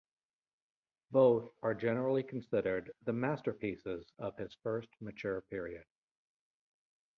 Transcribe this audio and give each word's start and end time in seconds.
Both 1.11 1.51
are 1.61 1.75
generally 1.75 2.23
considered 2.23 2.91
the 3.03 3.13
masterpieces 3.13 4.11
of 4.17 4.35
his 4.35 4.51
first 4.63 4.89
mature 4.99 5.41
period. 5.41 5.85